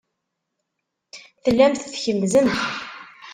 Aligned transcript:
Tellamt 1.43 1.83
tkemmzemt. 1.93 2.57